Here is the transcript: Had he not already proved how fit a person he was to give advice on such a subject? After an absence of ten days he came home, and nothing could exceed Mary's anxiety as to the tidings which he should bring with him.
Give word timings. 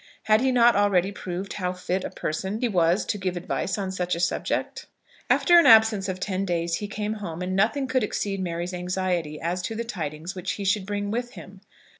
Had 0.23 0.41
he 0.41 0.51
not 0.51 0.75
already 0.75 1.11
proved 1.11 1.53
how 1.53 1.73
fit 1.73 2.03
a 2.03 2.09
person 2.09 2.59
he 2.59 2.67
was 2.67 3.05
to 3.05 3.19
give 3.19 3.37
advice 3.37 3.77
on 3.77 3.91
such 3.91 4.15
a 4.15 4.19
subject? 4.19 4.87
After 5.29 5.59
an 5.59 5.67
absence 5.67 6.09
of 6.09 6.19
ten 6.19 6.43
days 6.43 6.77
he 6.77 6.87
came 6.87 7.13
home, 7.13 7.43
and 7.43 7.55
nothing 7.55 7.85
could 7.85 8.01
exceed 8.03 8.39
Mary's 8.41 8.73
anxiety 8.73 9.39
as 9.39 9.61
to 9.61 9.75
the 9.75 9.83
tidings 9.83 10.33
which 10.33 10.53
he 10.53 10.65
should 10.65 10.87
bring 10.87 11.11
with 11.11 11.33
him. 11.33 11.61